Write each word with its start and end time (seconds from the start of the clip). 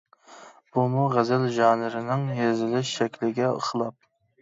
بۇمۇ 0.77 1.03
غەزەل 1.17 1.45
ژانىرىنىڭ 1.59 2.27
يېزىلىش 2.41 2.99
شەكلىگە 2.99 3.55
خىلاپ. 3.71 4.15